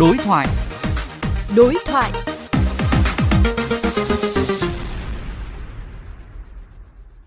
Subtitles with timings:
[0.00, 0.46] Đối thoại.
[1.56, 2.10] Đối thoại.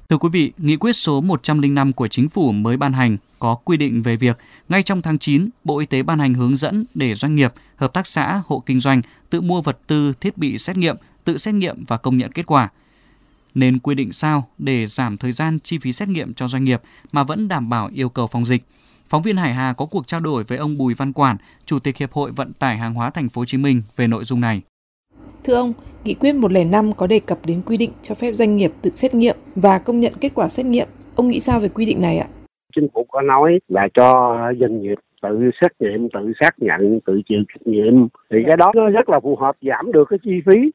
[0.10, 3.78] Thưa quý vị, nghị quyết số 105 của Chính phủ mới ban hành có quy
[3.78, 4.38] định về việc
[4.70, 7.94] ngay trong tháng 9, Bộ Y tế ban hành hướng dẫn để doanh nghiệp, hợp
[7.94, 11.54] tác xã, hộ kinh doanh tự mua vật tư, thiết bị xét nghiệm, tự xét
[11.54, 12.70] nghiệm và công nhận kết quả.
[13.56, 16.82] Nên quy định sao để giảm thời gian chi phí xét nghiệm cho doanh nghiệp
[17.12, 18.64] mà vẫn đảm bảo yêu cầu phòng dịch.
[19.10, 21.36] Phóng viên Hải Hà có cuộc trao đổi với ông Bùi Văn Quản,
[21.66, 24.24] Chủ tịch Hiệp hội Vận tải hàng hóa Thành phố Hồ Chí Minh về nội
[24.24, 24.62] dung này.
[25.44, 28.72] Thưa ông, Nghị quyết 105 có đề cập đến quy định cho phép doanh nghiệp
[28.82, 30.88] tự xét nghiệm và công nhận kết quả xét nghiệm.
[31.16, 32.28] Ông nghĩ sao về quy định này ạ?
[32.76, 37.22] Chính phủ có nói là cho doanh nghiệp tự xét nghiệm, tự xác nhận, tự
[37.30, 38.08] chịu trách nhiệm.
[38.32, 40.72] Thì cái đó nó rất là phù hợp, giảm được cái chi phí.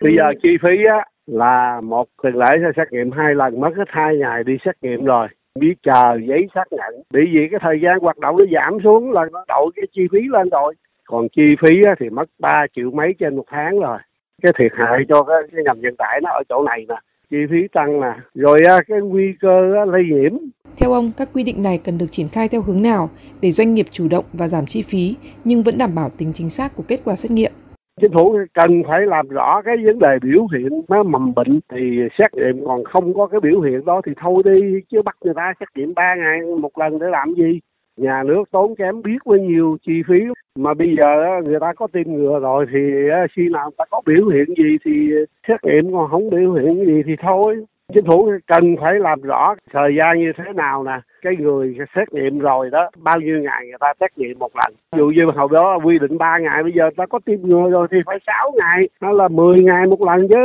[0.00, 3.70] Bây giờ chi phí á, là một tuần lễ sẽ xét nghiệm hai lần, mất
[3.76, 5.28] hết hai ngày đi xét nghiệm rồi
[5.60, 7.02] biết chờ giấy xác nhận.
[7.10, 10.02] Bởi vì cái thời gian hoạt động nó giảm xuống là nó đội cái chi
[10.12, 10.74] phí lên rồi.
[11.04, 11.68] Còn chi phí
[12.00, 13.98] thì mất 3 triệu mấy trên một tháng rồi.
[14.42, 16.94] Cái thiệt hại cho cái, cái ngành vận tải nó ở chỗ này nè
[17.30, 20.38] chi phí tăng nè rồi cái nguy cơ lây nhiễm.
[20.76, 23.10] Theo ông các quy định này cần được triển khai theo hướng nào
[23.42, 26.50] để doanh nghiệp chủ động và giảm chi phí nhưng vẫn đảm bảo tính chính
[26.50, 27.52] xác của kết quả xét nghiệm?
[28.00, 32.00] Chính phủ cần phải làm rõ cái vấn đề biểu hiện nó mầm bệnh thì
[32.18, 35.34] xét nghiệm, còn không có cái biểu hiện đó thì thôi đi, chứ bắt người
[35.34, 37.60] ta xét nghiệm ba ngày, một lần để làm gì?
[37.96, 40.14] Nhà nước tốn kém biết bao nhiêu chi phí.
[40.56, 42.80] Mà bây giờ người ta có tiêm ngừa rồi thì
[43.36, 45.10] khi nào người ta có biểu hiện gì thì
[45.48, 49.54] xét nghiệm, còn không biểu hiện gì thì thôi chính phủ cần phải làm rõ
[49.72, 53.66] thời gian như thế nào nè, cái người xét nghiệm rồi đó, bao nhiêu ngày
[53.66, 54.74] người ta xét nghiệm một lần.
[54.92, 57.70] Ví dụ như hồi đó quy định 3 ngày, bây giờ ta có tiêm ngừa
[57.70, 60.36] rồi thì phải 6 ngày, nó là 10 ngày một lần chứ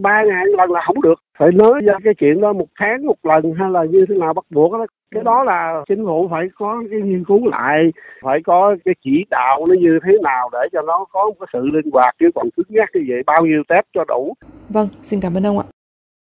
[0.00, 1.14] 3 ngày một lần là không được.
[1.38, 4.34] Phải nói ra cái chuyện đó một tháng một lần hay là như thế nào
[4.34, 4.86] bắt buộc đó.
[5.14, 9.24] Cái đó là chính phủ phải có cái nghiên cứu lại, phải có cái chỉ
[9.30, 12.30] đạo nó như thế nào để cho nó có một cái sự linh hoạt chứ
[12.34, 14.34] còn cứng nhắc như vậy, bao nhiêu tép cho đủ.
[14.68, 15.64] Vâng xin cảm ơn ông ạ.